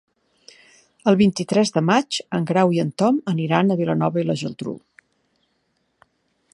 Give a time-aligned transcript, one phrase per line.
[1.11, 4.75] El vint-i-tres de maig en Grau i en Tom aniran a Vilanova i la Geltrú.